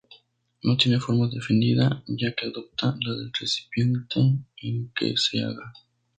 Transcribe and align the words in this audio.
No 0.63 0.77
tiene 0.77 0.99
forma 0.99 1.29
definida, 1.29 2.01
ya 2.07 2.33
que 2.33 2.47
adopta 2.47 2.97
la 3.01 3.13
del 3.13 3.31
recipiente 3.39 4.19
en 4.63 4.91
que 4.95 5.15
se 5.15 5.43
haga. 5.43 5.71